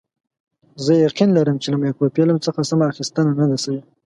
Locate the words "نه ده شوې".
3.39-3.81